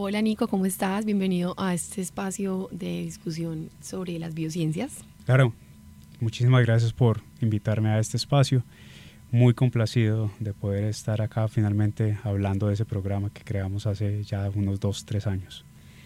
Hola 0.00 0.22
Nico, 0.22 0.46
¿cómo 0.46 0.64
estás? 0.64 1.04
Bienvenido 1.04 1.54
a 1.56 1.74
este 1.74 2.00
espacio 2.00 2.68
de 2.70 3.02
discusión 3.02 3.68
sobre 3.80 4.16
las 4.20 4.32
biociencias. 4.32 4.98
Claro, 5.26 5.52
muchísimas 6.20 6.64
gracias 6.64 6.92
por 6.92 7.20
invitarme 7.40 7.88
a 7.88 7.98
este 7.98 8.16
espacio. 8.16 8.62
Muy 9.32 9.54
complacido 9.54 10.30
de 10.38 10.54
poder 10.54 10.84
estar 10.84 11.20
acá 11.20 11.48
finalmente 11.48 12.16
hablando 12.22 12.68
de 12.68 12.74
ese 12.74 12.84
programa 12.84 13.30
que 13.30 13.42
creamos 13.42 13.88
hace 13.88 14.22
ya 14.22 14.48
unos 14.54 14.78
dos, 14.78 15.04
tres 15.04 15.26
años. 15.26 15.64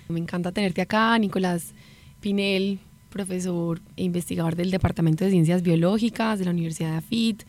Me 0.09 0.21
encanta 0.21 0.53
tenerte 0.53 0.81
acá, 0.81 1.19
Nicolás 1.19 1.75
Pinel, 2.23 2.79
profesor 3.11 3.83
e 3.99 4.05
investigador 4.05 4.57
del 4.57 4.71
Departamento 4.71 5.27
de 5.27 5.33
Ciencias 5.33 5.63
Biológicas 5.63 6.39
de 6.39 6.47
la 6.47 6.53
Universidad 6.53 6.93
de 6.93 6.97
AFIT, 6.97 7.43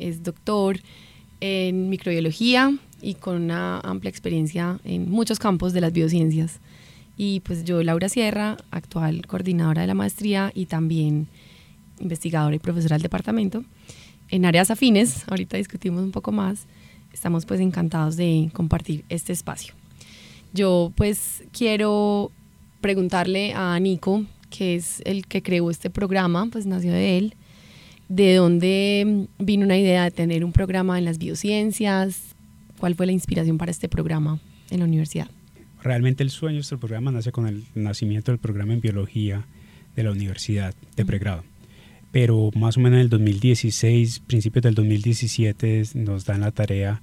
es 0.00 0.24
doctor 0.24 0.80
en 1.38 1.88
microbiología 1.90 2.76
y 3.00 3.14
con 3.14 3.42
una 3.42 3.80
amplia 3.80 4.10
experiencia 4.10 4.78
en 4.84 5.10
muchos 5.10 5.38
campos 5.38 5.72
de 5.72 5.80
las 5.80 5.92
biociencias. 5.92 6.60
Y 7.16 7.40
pues 7.40 7.64
yo, 7.64 7.82
Laura 7.82 8.08
Sierra, 8.08 8.56
actual 8.70 9.26
coordinadora 9.26 9.82
de 9.82 9.86
la 9.86 9.94
maestría 9.94 10.52
y 10.54 10.66
también 10.66 11.28
investigadora 11.98 12.54
y 12.54 12.58
profesora 12.58 12.96
del 12.96 13.02
departamento, 13.02 13.64
en 14.28 14.44
áreas 14.44 14.70
afines, 14.70 15.24
ahorita 15.28 15.56
discutimos 15.56 16.02
un 16.02 16.10
poco 16.10 16.32
más, 16.32 16.66
estamos 17.12 17.46
pues 17.46 17.60
encantados 17.60 18.16
de 18.16 18.50
compartir 18.52 19.04
este 19.08 19.32
espacio. 19.32 19.74
Yo 20.52 20.92
pues 20.96 21.44
quiero 21.52 22.30
preguntarle 22.80 23.52
a 23.54 23.78
Nico, 23.80 24.24
que 24.50 24.74
es 24.74 25.02
el 25.04 25.26
que 25.26 25.42
creó 25.42 25.70
este 25.70 25.90
programa, 25.90 26.48
pues 26.50 26.66
nació 26.66 26.92
de 26.92 27.18
él, 27.18 27.34
de 28.08 28.34
dónde 28.34 29.26
vino 29.38 29.64
una 29.64 29.78
idea 29.78 30.04
de 30.04 30.10
tener 30.10 30.44
un 30.44 30.52
programa 30.52 30.98
en 30.98 31.04
las 31.04 31.18
biociencias, 31.18 32.35
¿Cuál 32.78 32.94
fue 32.94 33.06
la 33.06 33.12
inspiración 33.12 33.58
para 33.58 33.70
este 33.70 33.88
programa 33.88 34.38
en 34.70 34.80
la 34.80 34.84
universidad? 34.84 35.28
Realmente 35.82 36.22
el 36.22 36.30
sueño 36.30 36.56
de 36.56 36.62
este 36.62 36.76
programa 36.76 37.10
nace 37.10 37.32
con 37.32 37.46
el 37.46 37.64
nacimiento 37.74 38.32
del 38.32 38.38
programa 38.38 38.72
en 38.72 38.80
biología 38.80 39.46
de 39.94 40.02
la 40.02 40.10
universidad 40.10 40.74
de 40.96 41.04
pregrado. 41.04 41.44
Pero 42.12 42.50
más 42.54 42.76
o 42.76 42.80
menos 42.80 42.96
en 42.96 43.02
el 43.02 43.08
2016, 43.08 44.20
principios 44.20 44.62
del 44.62 44.74
2017, 44.74 45.82
nos 45.94 46.24
dan 46.24 46.40
la 46.40 46.50
tarea 46.50 47.00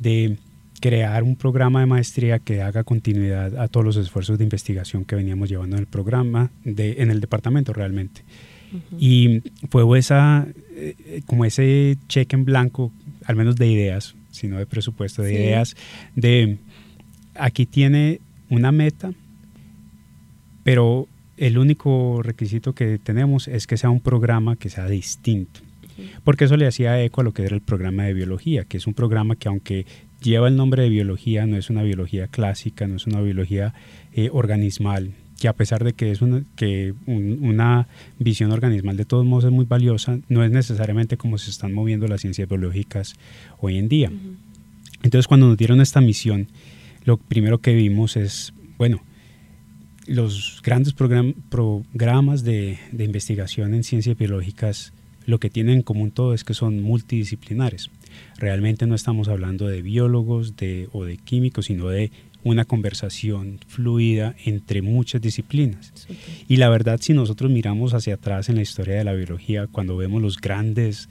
de 0.00 0.36
crear 0.80 1.22
un 1.22 1.36
programa 1.36 1.80
de 1.80 1.86
maestría 1.86 2.38
que 2.38 2.62
haga 2.62 2.84
continuidad 2.84 3.56
a 3.56 3.68
todos 3.68 3.84
los 3.84 3.96
esfuerzos 3.96 4.38
de 4.38 4.44
investigación 4.44 5.04
que 5.04 5.16
veníamos 5.16 5.48
llevando 5.48 5.76
en 5.76 5.80
el 5.80 5.86
programa, 5.86 6.50
de, 6.64 6.96
en 6.98 7.10
el 7.10 7.20
departamento 7.20 7.72
realmente. 7.72 8.22
Y 8.98 9.42
fue 9.70 9.98
esa, 9.98 10.46
eh, 10.74 11.22
como 11.26 11.44
ese 11.46 11.96
cheque 12.06 12.36
en 12.36 12.44
blanco, 12.44 12.92
al 13.24 13.34
menos 13.36 13.56
de 13.56 13.66
ideas, 13.66 14.14
sino 14.38 14.58
de 14.58 14.66
presupuesto, 14.66 15.22
de 15.22 15.34
ideas, 15.34 15.76
de 16.14 16.58
aquí 17.34 17.66
tiene 17.66 18.20
una 18.48 18.72
meta, 18.72 19.12
pero 20.64 21.08
el 21.36 21.58
único 21.58 22.20
requisito 22.22 22.74
que 22.74 22.98
tenemos 22.98 23.48
es 23.48 23.66
que 23.66 23.76
sea 23.76 23.90
un 23.90 24.00
programa 24.00 24.56
que 24.56 24.70
sea 24.70 24.88
distinto. 24.88 25.60
Porque 26.22 26.44
eso 26.44 26.56
le 26.56 26.66
hacía 26.66 27.02
eco 27.02 27.20
a 27.20 27.24
lo 27.24 27.32
que 27.32 27.42
era 27.42 27.56
el 27.56 27.62
programa 27.62 28.04
de 28.04 28.14
biología, 28.14 28.64
que 28.64 28.76
es 28.76 28.86
un 28.86 28.94
programa 28.94 29.34
que 29.36 29.48
aunque 29.48 29.86
lleva 30.22 30.48
el 30.48 30.56
nombre 30.56 30.82
de 30.82 30.88
biología, 30.88 31.46
no 31.46 31.56
es 31.56 31.70
una 31.70 31.82
biología 31.82 32.28
clásica, 32.28 32.86
no 32.86 32.96
es 32.96 33.06
una 33.06 33.20
biología 33.20 33.74
eh, 34.12 34.30
organismal, 34.32 35.12
que 35.38 35.48
a 35.48 35.52
pesar 35.52 35.84
de 35.84 35.92
que 35.92 36.10
es 36.10 36.20
una, 36.20 36.42
que 36.56 36.94
una 37.06 37.86
visión 38.18 38.50
organismal 38.50 38.96
de 38.96 39.04
todos 39.04 39.24
modos 39.24 39.44
es 39.44 39.50
muy 39.50 39.64
valiosa, 39.64 40.18
no 40.28 40.44
es 40.44 40.50
necesariamente 40.50 41.16
como 41.16 41.38
se 41.38 41.50
están 41.50 41.72
moviendo 41.72 42.08
las 42.08 42.20
ciencias 42.20 42.48
biológicas 42.48 43.14
hoy 43.60 43.78
en 43.78 43.88
día. 43.88 44.10
Entonces 45.02 45.28
cuando 45.28 45.46
nos 45.46 45.56
dieron 45.56 45.80
esta 45.80 46.00
misión, 46.00 46.48
lo 47.04 47.16
primero 47.16 47.58
que 47.58 47.74
vimos 47.74 48.16
es, 48.16 48.52
bueno, 48.76 49.00
los 50.06 50.60
grandes 50.64 50.94
programas 50.94 52.42
de, 52.42 52.78
de 52.90 53.04
investigación 53.04 53.74
en 53.74 53.84
ciencias 53.84 54.16
biológicas 54.16 54.92
lo 55.28 55.38
que 55.38 55.50
tienen 55.50 55.74
en 55.74 55.82
común 55.82 56.10
todo 56.10 56.32
es 56.32 56.42
que 56.42 56.54
son 56.54 56.80
multidisciplinares. 56.80 57.90
Realmente 58.38 58.86
no 58.86 58.94
estamos 58.94 59.28
hablando 59.28 59.66
de 59.66 59.82
biólogos 59.82 60.56
de, 60.56 60.88
o 60.92 61.04
de 61.04 61.18
químicos, 61.18 61.66
sino 61.66 61.88
de 61.90 62.10
una 62.44 62.64
conversación 62.64 63.58
fluida 63.66 64.34
entre 64.44 64.82
muchas 64.82 65.20
disciplinas. 65.20 65.92
Y 66.48 66.56
la 66.56 66.68
verdad, 66.68 66.98
si 67.00 67.12
nosotros 67.12 67.50
miramos 67.50 67.94
hacia 67.94 68.14
atrás 68.14 68.48
en 68.48 68.56
la 68.56 68.62
historia 68.62 68.96
de 68.96 69.04
la 69.04 69.12
biología, 69.12 69.66
cuando 69.66 69.96
vemos 69.96 70.22
los 70.22 70.38
grandes 70.38 71.08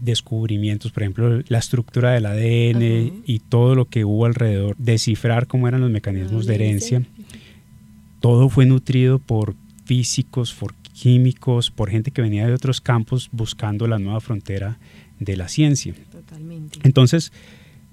descubrimientos, 0.00 0.92
por 0.92 1.02
ejemplo, 1.02 1.42
la 1.48 1.58
estructura 1.58 2.12
del 2.12 2.26
ADN 2.26 3.22
y 3.26 3.38
todo 3.40 3.74
lo 3.74 3.86
que 3.86 4.04
hubo 4.04 4.26
alrededor, 4.26 4.76
descifrar 4.78 5.46
cómo 5.46 5.68
eran 5.68 5.80
los 5.80 5.90
mecanismos 5.90 6.46
de 6.46 6.54
herencia, 6.54 7.02
todo 8.20 8.48
fue 8.48 8.66
nutrido 8.66 9.18
por 9.18 9.54
físicos, 9.84 10.52
por 10.52 10.74
químicos, 10.74 11.70
por 11.70 11.90
gente 11.90 12.10
que 12.10 12.22
venía 12.22 12.46
de 12.46 12.52
otros 12.52 12.80
campos 12.80 13.28
buscando 13.32 13.86
la 13.86 13.98
nueva 13.98 14.20
frontera 14.20 14.78
de 15.18 15.36
la 15.36 15.48
ciencia. 15.48 15.94
Totalmente. 16.10 16.80
Entonces, 16.82 17.32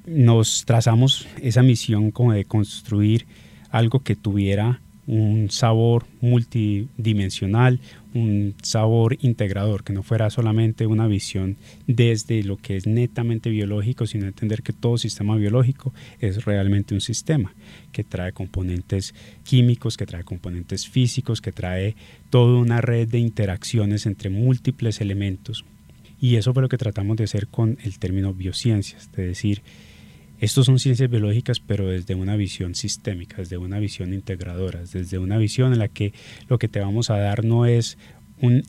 nos 0.08 0.66
trazamos 0.66 1.28
esa 1.42 1.64
misión 1.64 2.12
como 2.12 2.34
de 2.34 2.46
construir 2.46 3.26
algo 3.72 4.00
que 4.00 4.16
tuviera 4.16 4.82
un 5.08 5.52
sabor 5.52 6.06
multidimensional, 6.22 7.80
un 8.14 8.56
sabor 8.64 9.18
integrador, 9.22 9.84
que 9.84 9.94
no 9.94 10.02
fuera 10.02 10.30
solamente 10.30 10.88
una 10.88 11.06
visión 11.06 11.58
desde 11.86 12.44
lo 12.44 12.58
que 12.58 12.76
es 12.78 12.88
netamente 12.88 13.50
biológico, 13.50 14.08
sino 14.08 14.26
entender 14.26 14.64
que 14.64 14.74
todo 14.74 14.98
sistema 14.98 15.36
biológico 15.36 15.94
es 16.20 16.46
realmente 16.46 16.96
un 16.96 17.02
sistema 17.02 17.54
que 17.92 18.04
trae 18.04 18.32
componentes 18.32 19.14
químicos, 19.44 19.98
que 19.98 20.08
trae 20.08 20.24
componentes 20.24 20.88
físicos, 20.88 21.42
que 21.42 21.52
trae 21.52 21.96
toda 22.30 22.58
una 22.58 22.82
red 22.82 23.08
de 23.08 23.20
interacciones 23.20 24.06
entre 24.06 24.30
múltiples 24.30 25.02
elementos. 25.02 25.66
Y 26.20 26.38
eso 26.38 26.54
fue 26.54 26.64
lo 26.64 26.70
que 26.70 26.78
tratamos 26.78 27.18
de 27.18 27.26
hacer 27.26 27.48
con 27.48 27.78
el 27.84 28.00
término 28.00 28.34
biociencias, 28.34 29.10
es 29.12 29.12
decir, 29.18 29.62
estos 30.40 30.66
son 30.66 30.80
ciencias 30.80 31.10
biológicas, 31.10 31.60
pero 31.60 31.88
desde 31.88 32.16
una 32.16 32.36
visión 32.36 32.76
sistémica, 32.76 33.38
desde 33.38 33.58
una 33.58 33.80
visión 33.80 34.14
integradora, 34.14 34.82
desde 34.82 35.18
una 35.18 35.38
visión 35.38 35.74
en 35.74 35.80
la 35.80 35.88
que 35.88 36.14
lo 36.50 36.60
que 36.60 36.68
te 36.68 36.80
vamos 36.80 37.10
a 37.10 37.18
dar 37.18 37.46
no 37.46 37.66
es 37.66 37.98
un 38.42 38.64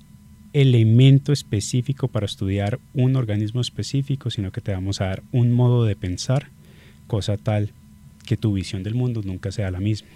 elemento 0.52 1.32
específico 1.32 2.08
para 2.08 2.26
estudiar 2.26 2.78
un 2.94 3.16
organismo 3.16 3.60
específico, 3.60 4.30
sino 4.30 4.52
que 4.52 4.60
te 4.60 4.72
vamos 4.72 5.00
a 5.00 5.06
dar 5.06 5.22
un 5.32 5.52
modo 5.52 5.84
de 5.84 5.96
pensar, 5.96 6.48
cosa 7.06 7.36
tal 7.36 7.70
que 8.24 8.36
tu 8.36 8.52
visión 8.52 8.82
del 8.82 8.94
mundo 8.94 9.22
nunca 9.24 9.52
sea 9.52 9.70
la 9.70 9.80
misma. 9.80 10.08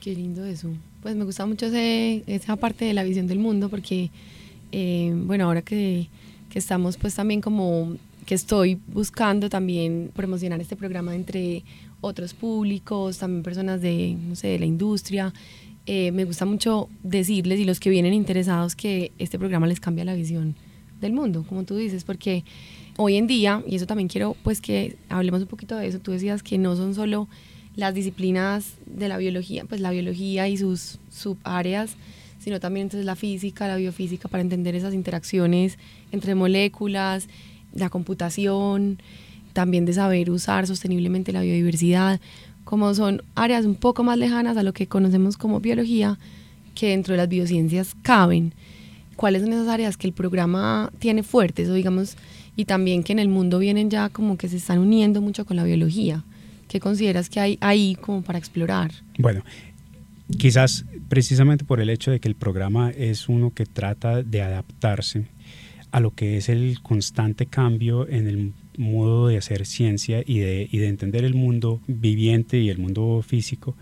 Qué 0.00 0.14
lindo 0.14 0.44
eso. 0.44 0.72
Pues 1.02 1.16
me 1.16 1.24
gusta 1.24 1.46
mucho 1.46 1.66
esa 1.66 2.56
parte 2.56 2.84
de 2.84 2.94
la 2.94 3.04
visión 3.04 3.26
del 3.26 3.38
mundo 3.38 3.68
porque, 3.68 4.10
eh, 4.72 5.12
bueno, 5.14 5.44
ahora 5.44 5.62
que, 5.62 6.08
que 6.50 6.58
estamos 6.58 6.96
pues 6.96 7.14
también 7.14 7.40
como 7.40 7.96
que 8.26 8.34
estoy 8.34 8.78
buscando 8.88 9.48
también 9.48 10.10
promocionar 10.14 10.60
este 10.60 10.76
programa 10.76 11.14
entre 11.14 11.64
otros 12.00 12.34
públicos, 12.34 13.18
también 13.18 13.42
personas 13.42 13.80
de, 13.80 14.16
no 14.28 14.34
sé, 14.34 14.48
de 14.48 14.58
la 14.58 14.66
industria. 14.66 15.32
Eh, 15.86 16.10
me 16.10 16.24
gusta 16.24 16.44
mucho 16.44 16.88
decirles 17.02 17.60
y 17.60 17.64
los 17.64 17.78
que 17.78 17.88
vienen 17.88 18.12
interesados 18.12 18.74
que 18.74 19.12
este 19.18 19.38
programa 19.38 19.66
les 19.68 19.80
cambia 19.80 20.04
la 20.04 20.14
visión 20.14 20.56
del 21.00 21.12
mundo, 21.12 21.44
como 21.48 21.62
tú 21.64 21.76
dices, 21.76 22.04
porque 22.04 22.44
hoy 22.96 23.16
en 23.16 23.26
día, 23.26 23.62
y 23.66 23.76
eso 23.76 23.86
también 23.86 24.08
quiero 24.08 24.36
pues 24.42 24.60
que 24.60 24.96
hablemos 25.08 25.42
un 25.42 25.48
poquito 25.48 25.76
de 25.76 25.86
eso, 25.86 26.00
tú 26.00 26.10
decías 26.10 26.42
que 26.42 26.58
no 26.58 26.74
son 26.74 26.94
solo 26.94 27.28
las 27.76 27.94
disciplinas 27.94 28.74
de 28.86 29.08
la 29.08 29.18
biología, 29.18 29.64
pues 29.66 29.80
la 29.80 29.90
biología 29.90 30.48
y 30.48 30.56
sus 30.56 30.98
subáreas, 31.10 31.96
sino 32.38 32.58
también 32.58 32.86
entonces 32.86 33.04
la 33.04 33.14
física, 33.14 33.68
la 33.68 33.76
biofísica, 33.76 34.28
para 34.28 34.40
entender 34.40 34.74
esas 34.74 34.94
interacciones 34.94 35.78
entre 36.10 36.34
moléculas, 36.34 37.28
la 37.76 37.90
computación, 37.90 38.98
también 39.52 39.86
de 39.86 39.94
saber 39.94 40.30
usar 40.30 40.66
sosteniblemente 40.66 41.32
la 41.32 41.40
biodiversidad, 41.40 42.20
como 42.64 42.92
son 42.94 43.22
áreas 43.34 43.64
un 43.64 43.74
poco 43.74 44.02
más 44.02 44.18
lejanas 44.18 44.56
a 44.56 44.62
lo 44.62 44.72
que 44.72 44.86
conocemos 44.86 45.36
como 45.36 45.60
biología, 45.60 46.18
que 46.74 46.88
dentro 46.90 47.12
de 47.12 47.18
las 47.18 47.28
biociencias 47.28 47.94
caben. 48.02 48.52
¿Cuáles 49.16 49.42
son 49.42 49.52
esas 49.52 49.68
áreas 49.68 49.96
que 49.96 50.06
el 50.06 50.12
programa 50.12 50.92
tiene 50.98 51.22
fuertes 51.22 51.68
o 51.68 51.74
digamos, 51.74 52.16
y 52.54 52.66
también 52.66 53.02
que 53.02 53.12
en 53.12 53.18
el 53.18 53.28
mundo 53.28 53.58
vienen 53.58 53.88
ya 53.88 54.08
como 54.10 54.36
que 54.36 54.48
se 54.48 54.56
están 54.56 54.78
uniendo 54.78 55.22
mucho 55.22 55.46
con 55.46 55.56
la 55.56 55.64
biología? 55.64 56.24
¿Qué 56.68 56.80
consideras 56.80 57.30
que 57.30 57.40
hay 57.40 57.58
ahí 57.60 57.96
como 58.00 58.22
para 58.22 58.38
explorar? 58.38 58.90
Bueno, 59.18 59.42
quizás 60.36 60.84
precisamente 61.08 61.64
por 61.64 61.80
el 61.80 61.88
hecho 61.88 62.10
de 62.10 62.20
que 62.20 62.28
el 62.28 62.34
programa 62.34 62.90
es 62.90 63.28
uno 63.28 63.52
que 63.54 63.64
trata 63.64 64.22
de 64.22 64.42
adaptarse 64.42 65.28
a 65.90 66.00
lo 66.00 66.12
que 66.12 66.36
es 66.36 66.48
el 66.48 66.80
constante 66.82 67.46
cambio 67.46 68.08
en 68.08 68.26
el 68.26 68.52
modo 68.76 69.28
de 69.28 69.38
hacer 69.38 69.66
ciencia 69.66 70.22
y 70.24 70.40
de, 70.40 70.68
y 70.70 70.78
de 70.78 70.88
entender 70.88 71.24
el 71.24 71.34
mundo 71.34 71.80
viviente 71.86 72.58
y 72.58 72.70
el 72.70 72.78
mundo 72.78 73.22
físico. 73.26 73.76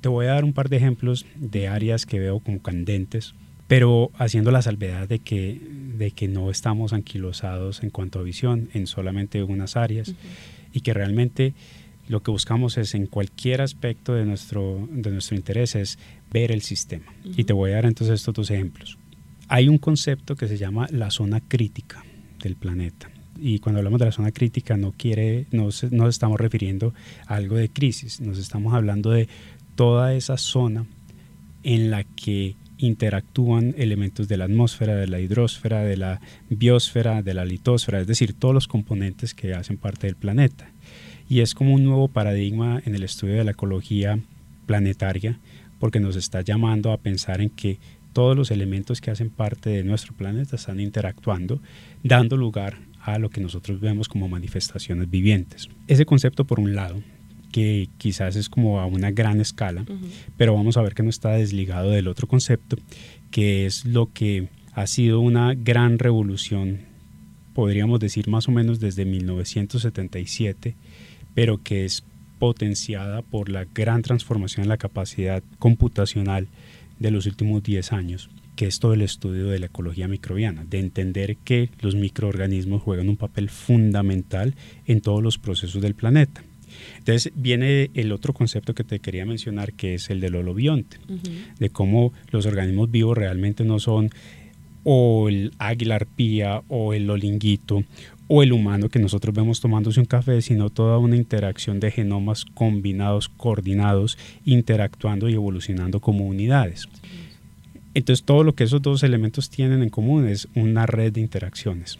Te 0.00 0.08
voy 0.08 0.26
a 0.26 0.30
dar 0.30 0.44
un 0.44 0.52
par 0.52 0.68
de 0.68 0.78
ejemplos 0.78 1.26
de 1.36 1.68
áreas 1.68 2.06
que 2.06 2.18
veo 2.18 2.40
como 2.40 2.62
candentes, 2.62 3.34
pero 3.66 4.10
haciendo 4.14 4.50
la 4.50 4.62
salvedad 4.62 5.08
de 5.08 5.18
que, 5.18 5.60
de 5.96 6.10
que 6.10 6.28
no 6.28 6.50
estamos 6.50 6.92
anquilosados 6.92 7.82
en 7.82 7.90
cuanto 7.90 8.18
a 8.18 8.22
visión 8.22 8.68
en 8.72 8.86
solamente 8.86 9.42
unas 9.42 9.76
áreas 9.76 10.14
y 10.72 10.80
que 10.80 10.94
realmente 10.94 11.54
lo 12.08 12.22
que 12.22 12.32
buscamos 12.32 12.76
es 12.78 12.94
en 12.94 13.06
cualquier 13.06 13.60
aspecto 13.60 14.14
de 14.14 14.24
nuestro, 14.24 14.88
de 14.90 15.10
nuestro 15.12 15.36
interés 15.36 15.76
es 15.76 15.98
ver 16.32 16.50
el 16.50 16.62
sistema. 16.62 17.06
Y 17.24 17.44
te 17.44 17.52
voy 17.52 17.70
a 17.70 17.74
dar 17.76 17.86
entonces 17.86 18.14
estos 18.14 18.34
dos 18.34 18.50
ejemplos. 18.50 18.98
Hay 19.52 19.68
un 19.68 19.78
concepto 19.78 20.36
que 20.36 20.46
se 20.46 20.56
llama 20.56 20.86
la 20.92 21.10
zona 21.10 21.40
crítica 21.40 22.04
del 22.40 22.54
planeta. 22.54 23.10
Y 23.36 23.58
cuando 23.58 23.80
hablamos 23.80 23.98
de 23.98 24.06
la 24.06 24.12
zona 24.12 24.30
crítica 24.30 24.76
no 24.76 24.92
quiere, 24.92 25.46
no 25.50 25.64
nos 25.64 26.08
estamos 26.08 26.38
refiriendo 26.38 26.94
a 27.26 27.34
algo 27.34 27.56
de 27.56 27.68
crisis, 27.68 28.20
nos 28.20 28.38
estamos 28.38 28.74
hablando 28.74 29.10
de 29.10 29.28
toda 29.74 30.14
esa 30.14 30.36
zona 30.36 30.86
en 31.64 31.90
la 31.90 32.04
que 32.04 32.54
interactúan 32.78 33.74
elementos 33.76 34.28
de 34.28 34.36
la 34.36 34.44
atmósfera, 34.44 34.94
de 34.94 35.08
la 35.08 35.18
hidrosfera, 35.18 35.82
de 35.82 35.96
la 35.96 36.20
biosfera, 36.48 37.20
de 37.22 37.34
la 37.34 37.44
litosfera, 37.44 38.00
es 38.00 38.06
decir, 38.06 38.34
todos 38.34 38.54
los 38.54 38.68
componentes 38.68 39.34
que 39.34 39.54
hacen 39.54 39.78
parte 39.78 40.06
del 40.06 40.14
planeta. 40.14 40.70
Y 41.28 41.40
es 41.40 41.54
como 41.54 41.74
un 41.74 41.82
nuevo 41.82 42.06
paradigma 42.06 42.80
en 42.86 42.94
el 42.94 43.02
estudio 43.02 43.34
de 43.34 43.44
la 43.44 43.50
ecología 43.50 44.20
planetaria, 44.66 45.40
porque 45.80 45.98
nos 45.98 46.14
está 46.14 46.42
llamando 46.42 46.92
a 46.92 46.98
pensar 46.98 47.40
en 47.40 47.50
que 47.50 47.80
todos 48.12 48.36
los 48.36 48.50
elementos 48.50 49.00
que 49.00 49.10
hacen 49.10 49.30
parte 49.30 49.70
de 49.70 49.84
nuestro 49.84 50.14
planeta 50.14 50.56
están 50.56 50.80
interactuando, 50.80 51.60
dando 52.02 52.36
lugar 52.36 52.78
a 53.02 53.18
lo 53.18 53.30
que 53.30 53.40
nosotros 53.40 53.80
vemos 53.80 54.08
como 54.08 54.28
manifestaciones 54.28 55.10
vivientes. 55.10 55.68
Ese 55.86 56.04
concepto, 56.04 56.44
por 56.44 56.60
un 56.60 56.74
lado, 56.74 57.02
que 57.52 57.88
quizás 57.98 58.36
es 58.36 58.48
como 58.48 58.80
a 58.80 58.86
una 58.86 59.10
gran 59.10 59.40
escala, 59.40 59.84
pero 60.36 60.54
vamos 60.54 60.76
a 60.76 60.82
ver 60.82 60.94
que 60.94 61.02
no 61.02 61.10
está 61.10 61.30
desligado 61.30 61.90
del 61.90 62.08
otro 62.08 62.28
concepto, 62.28 62.76
que 63.30 63.66
es 63.66 63.84
lo 63.84 64.12
que 64.12 64.48
ha 64.72 64.86
sido 64.86 65.20
una 65.20 65.54
gran 65.54 65.98
revolución, 65.98 66.80
podríamos 67.54 68.00
decir 68.00 68.28
más 68.28 68.48
o 68.48 68.52
menos 68.52 68.80
desde 68.80 69.04
1977, 69.04 70.76
pero 71.34 71.62
que 71.62 71.84
es 71.84 72.04
potenciada 72.38 73.22
por 73.22 73.48
la 73.48 73.66
gran 73.74 74.02
transformación 74.02 74.64
en 74.64 74.68
la 74.68 74.78
capacidad 74.78 75.42
computacional 75.58 76.48
de 77.00 77.10
los 77.10 77.26
últimos 77.26 77.64
10 77.64 77.92
años, 77.92 78.30
que 78.54 78.66
es 78.66 78.78
todo 78.78 78.94
el 78.94 79.02
estudio 79.02 79.46
de 79.48 79.58
la 79.58 79.66
ecología 79.66 80.06
microbiana, 80.06 80.64
de 80.64 80.78
entender 80.78 81.38
que 81.38 81.70
los 81.80 81.96
microorganismos 81.96 82.82
juegan 82.82 83.08
un 83.08 83.16
papel 83.16 83.48
fundamental 83.48 84.54
en 84.86 85.00
todos 85.00 85.22
los 85.22 85.38
procesos 85.38 85.82
del 85.82 85.94
planeta. 85.94 86.44
Entonces 86.98 87.32
viene 87.34 87.90
el 87.94 88.12
otro 88.12 88.32
concepto 88.32 88.74
que 88.74 88.84
te 88.84 89.00
quería 89.00 89.26
mencionar, 89.26 89.72
que 89.72 89.94
es 89.94 90.10
el 90.10 90.20
del 90.20 90.36
holobionte, 90.36 90.98
de 91.58 91.70
cómo 91.70 92.12
los 92.30 92.46
organismos 92.46 92.90
vivos 92.90 93.18
realmente 93.18 93.64
no 93.64 93.80
son 93.80 94.10
o 94.84 95.28
el 95.28 95.52
águila 95.58 95.96
arpía 95.96 96.62
o 96.68 96.94
el 96.94 97.08
olinguito 97.10 97.84
o 98.32 98.44
el 98.44 98.52
humano 98.52 98.88
que 98.88 99.00
nosotros 99.00 99.34
vemos 99.34 99.60
tomándose 99.60 99.98
un 99.98 100.06
café, 100.06 100.40
sino 100.40 100.70
toda 100.70 100.98
una 100.98 101.16
interacción 101.16 101.80
de 101.80 101.90
genomas 101.90 102.44
combinados, 102.44 103.28
coordinados, 103.28 104.18
interactuando 104.44 105.28
y 105.28 105.34
evolucionando 105.34 105.98
como 105.98 106.24
unidades. 106.24 106.88
Entonces 107.92 108.24
todo 108.24 108.44
lo 108.44 108.54
que 108.54 108.64
esos 108.64 108.80
dos 108.80 109.02
elementos 109.02 109.50
tienen 109.50 109.82
en 109.82 109.90
común 109.90 110.28
es 110.28 110.46
una 110.54 110.86
red 110.86 111.12
de 111.12 111.20
interacciones. 111.20 111.98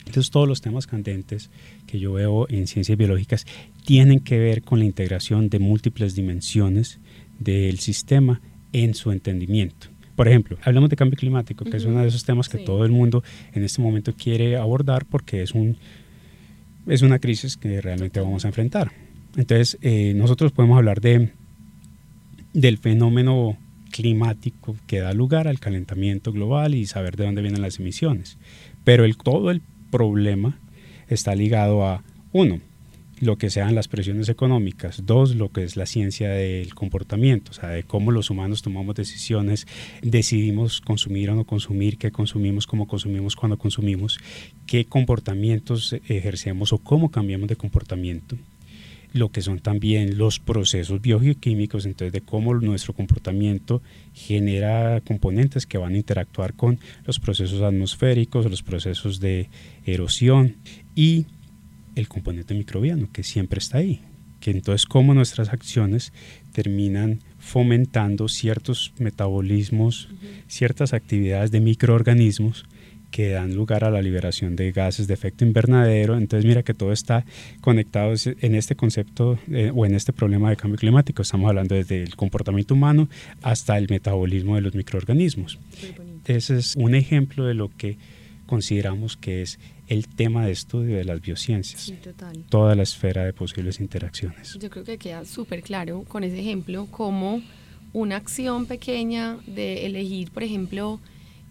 Entonces 0.00 0.30
todos 0.30 0.46
los 0.46 0.60
temas 0.60 0.86
candentes 0.86 1.48
que 1.86 1.98
yo 1.98 2.12
veo 2.12 2.46
en 2.50 2.66
ciencias 2.66 2.98
biológicas 2.98 3.46
tienen 3.86 4.20
que 4.20 4.38
ver 4.38 4.62
con 4.62 4.78
la 4.78 4.84
integración 4.84 5.48
de 5.48 5.58
múltiples 5.58 6.14
dimensiones 6.14 6.98
del 7.38 7.78
sistema 7.78 8.42
en 8.74 8.94
su 8.94 9.10
entendimiento. 9.10 9.88
Por 10.16 10.28
ejemplo, 10.28 10.56
hablamos 10.62 10.88
de 10.88 10.96
cambio 10.96 11.18
climático, 11.18 11.64
que 11.64 11.76
es 11.76 11.84
uno 11.84 12.00
de 12.00 12.08
esos 12.08 12.24
temas 12.24 12.48
que 12.48 12.58
todo 12.58 12.84
el 12.84 12.90
mundo 12.90 13.22
en 13.52 13.62
este 13.62 13.82
momento 13.82 14.14
quiere 14.14 14.56
abordar 14.56 15.04
porque 15.04 15.42
es, 15.42 15.52
un, 15.52 15.76
es 16.86 17.02
una 17.02 17.18
crisis 17.18 17.58
que 17.58 17.82
realmente 17.82 18.18
vamos 18.18 18.44
a 18.46 18.48
enfrentar. 18.48 18.90
Entonces, 19.36 19.76
eh, 19.82 20.14
nosotros 20.16 20.52
podemos 20.52 20.78
hablar 20.78 21.02
de, 21.02 21.32
del 22.54 22.78
fenómeno 22.78 23.58
climático 23.90 24.74
que 24.86 25.00
da 25.00 25.12
lugar 25.12 25.48
al 25.48 25.60
calentamiento 25.60 26.32
global 26.32 26.74
y 26.74 26.86
saber 26.86 27.16
de 27.16 27.24
dónde 27.24 27.42
vienen 27.42 27.60
las 27.60 27.78
emisiones. 27.78 28.38
Pero 28.84 29.04
el, 29.04 29.18
todo 29.18 29.50
el 29.50 29.60
problema 29.90 30.58
está 31.08 31.34
ligado 31.34 31.86
a, 31.86 32.02
uno, 32.32 32.60
lo 33.20 33.36
que 33.38 33.50
sean 33.50 33.74
las 33.74 33.88
presiones 33.88 34.28
económicas, 34.28 35.06
dos, 35.06 35.34
lo 35.34 35.50
que 35.50 35.64
es 35.64 35.76
la 35.76 35.86
ciencia 35.86 36.30
del 36.30 36.74
comportamiento, 36.74 37.52
o 37.52 37.54
sea, 37.54 37.70
de 37.70 37.82
cómo 37.82 38.10
los 38.10 38.30
humanos 38.30 38.62
tomamos 38.62 38.94
decisiones, 38.94 39.66
decidimos 40.02 40.80
consumir 40.80 41.30
o 41.30 41.34
no 41.34 41.44
consumir, 41.44 41.96
qué 41.96 42.10
consumimos, 42.10 42.66
cómo 42.66 42.86
consumimos, 42.86 43.34
cuándo 43.34 43.58
consumimos, 43.58 44.18
qué 44.66 44.84
comportamientos 44.84 45.94
ejercemos 46.08 46.72
o 46.72 46.78
cómo 46.78 47.10
cambiamos 47.10 47.48
de 47.48 47.56
comportamiento. 47.56 48.36
Lo 49.12 49.30
que 49.30 49.40
son 49.40 49.60
también 49.60 50.18
los 50.18 50.40
procesos 50.40 51.00
bioquímicos, 51.00 51.86
entonces 51.86 52.12
de 52.12 52.20
cómo 52.20 52.52
nuestro 52.54 52.92
comportamiento 52.92 53.80
genera 54.12 55.00
componentes 55.00 55.64
que 55.64 55.78
van 55.78 55.94
a 55.94 55.96
interactuar 55.96 56.52
con 56.52 56.80
los 57.06 57.18
procesos 57.18 57.62
atmosféricos, 57.62 58.50
los 58.50 58.62
procesos 58.62 59.18
de 59.20 59.48
erosión. 59.86 60.56
Y 60.94 61.24
el 61.96 62.08
componente 62.08 62.54
microbiano 62.54 63.08
que 63.12 63.24
siempre 63.24 63.58
está 63.58 63.78
ahí, 63.78 64.02
que 64.38 64.52
entonces 64.52 64.86
cómo 64.86 65.14
nuestras 65.14 65.48
acciones 65.48 66.12
terminan 66.52 67.20
fomentando 67.38 68.28
ciertos 68.28 68.92
metabolismos, 68.98 70.08
ciertas 70.46 70.92
actividades 70.92 71.50
de 71.50 71.60
microorganismos 71.60 72.64
que 73.10 73.30
dan 73.30 73.54
lugar 73.54 73.84
a 73.84 73.90
la 73.90 74.02
liberación 74.02 74.56
de 74.56 74.72
gases 74.72 75.06
de 75.06 75.14
efecto 75.14 75.44
invernadero. 75.44 76.18
Entonces 76.18 76.44
mira 76.46 76.62
que 76.62 76.74
todo 76.74 76.92
está 76.92 77.24
conectado 77.60 78.14
en 78.26 78.54
este 78.54 78.76
concepto 78.76 79.38
eh, 79.50 79.70
o 79.74 79.86
en 79.86 79.94
este 79.94 80.12
problema 80.12 80.50
de 80.50 80.56
cambio 80.56 80.78
climático. 80.78 81.22
Estamos 81.22 81.48
hablando 81.48 81.74
desde 81.74 82.02
el 82.02 82.14
comportamiento 82.14 82.74
humano 82.74 83.08
hasta 83.42 83.78
el 83.78 83.88
metabolismo 83.88 84.56
de 84.56 84.60
los 84.60 84.74
microorganismos. 84.74 85.58
Ese 86.26 86.58
es 86.58 86.76
un 86.76 86.94
ejemplo 86.94 87.46
de 87.46 87.54
lo 87.54 87.70
que 87.70 87.96
consideramos 88.46 89.16
que 89.16 89.42
es 89.42 89.58
el 89.88 90.08
tema 90.08 90.46
de 90.46 90.52
estudio 90.52 90.96
de 90.96 91.04
las 91.04 91.20
biociencias. 91.20 91.92
Toda 92.48 92.74
la 92.74 92.82
esfera 92.82 93.24
de 93.24 93.32
posibles 93.32 93.80
interacciones. 93.80 94.58
Yo 94.60 94.70
creo 94.70 94.84
que 94.84 94.98
queda 94.98 95.24
súper 95.24 95.62
claro 95.62 96.04
con 96.08 96.24
ese 96.24 96.40
ejemplo 96.40 96.86
cómo 96.90 97.42
una 97.92 98.16
acción 98.16 98.66
pequeña 98.66 99.38
de 99.46 99.86
elegir, 99.86 100.30
por 100.30 100.42
ejemplo, 100.42 101.00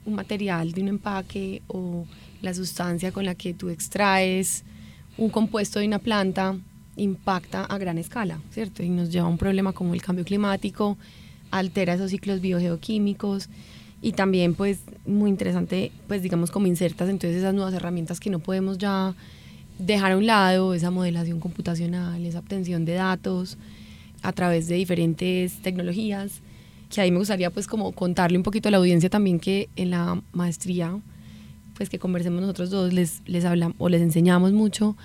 un 0.05 0.13
material 0.13 0.71
de 0.71 0.81
un 0.81 0.87
empaque 0.89 1.61
o 1.67 2.05
la 2.41 2.53
sustancia 2.53 3.11
con 3.11 3.25
la 3.25 3.35
que 3.35 3.53
tú 3.53 3.69
extraes 3.69 4.63
un 5.17 5.29
compuesto 5.29 5.79
de 5.79 5.87
una 5.87 5.99
planta 5.99 6.57
impacta 6.97 7.65
a 7.65 7.77
gran 7.77 7.97
escala, 7.97 8.39
¿cierto? 8.51 8.83
Y 8.83 8.89
nos 8.89 9.09
lleva 9.11 9.25
a 9.25 9.29
un 9.29 9.37
problema 9.37 9.73
como 9.73 9.93
el 9.93 10.01
cambio 10.01 10.25
climático, 10.25 10.97
altera 11.51 11.93
esos 11.93 12.11
ciclos 12.11 12.41
biogeoquímicos 12.41 13.49
y 14.05 14.11
también 14.11 14.53
pues 14.53 14.81
muy 15.07 15.31
interesante 15.31 15.91
pues 16.07 16.21
digamos 16.21 16.51
como 16.51 16.67
insertas 16.67 17.09
entonces 17.09 17.39
esas 17.39 17.55
nuevas 17.55 17.73
herramientas 17.73 18.19
que 18.19 18.29
no 18.29 18.37
podemos 18.37 18.77
ya 18.77 19.15
dejar 19.79 20.11
a 20.11 20.17
un 20.17 20.27
lado, 20.27 20.75
esa 20.75 20.91
modelación 20.91 21.39
computacional, 21.39 22.23
esa 22.23 22.37
obtención 22.37 22.85
de 22.85 22.93
datos 22.93 23.57
a 24.21 24.31
través 24.31 24.67
de 24.67 24.75
diferentes 24.75 25.59
tecnologías 25.63 26.43
que 26.93 27.01
ahí 27.01 27.09
me 27.09 27.17
gustaría 27.17 27.49
pues 27.49 27.65
como 27.65 27.93
contarle 27.93 28.37
un 28.37 28.43
poquito 28.43 28.69
a 28.69 28.71
la 28.71 28.77
audiencia 28.77 29.09
también 29.09 29.39
que 29.39 29.69
en 29.75 29.89
la 29.89 30.21
maestría, 30.33 30.99
pues 31.75 31.89
que 31.89 31.97
conversemos 31.97 32.41
nosotros 32.41 32.69
dos, 32.69 32.93
les, 32.93 33.23
les 33.25 33.43
hablamos 33.43 33.75
o 33.79 33.89
les 33.89 34.03
enseñamos 34.03 34.53
mucho 34.53 34.95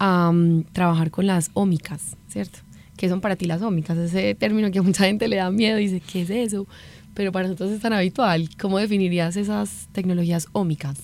a 0.00 0.32
mm, 0.32 0.64
trabajar 0.72 1.12
con 1.12 1.28
las 1.28 1.52
ómicas, 1.54 2.16
¿cierto? 2.26 2.58
¿Qué 2.96 3.08
son 3.08 3.20
para 3.20 3.36
ti 3.36 3.46
las 3.46 3.62
ómicas? 3.62 3.96
Ese 3.96 4.34
término 4.34 4.72
que 4.72 4.80
a 4.80 4.82
mucha 4.82 5.04
gente 5.04 5.28
le 5.28 5.36
da 5.36 5.52
miedo, 5.52 5.76
dice, 5.76 6.00
¿qué 6.00 6.22
es 6.22 6.30
eso? 6.30 6.66
Pero 7.20 7.32
para 7.32 7.48
nosotros 7.48 7.72
es 7.72 7.82
tan 7.82 7.92
habitual. 7.92 8.48
¿Cómo 8.58 8.78
definirías 8.78 9.36
esas 9.36 9.90
tecnologías 9.92 10.46
ómicas? 10.52 10.96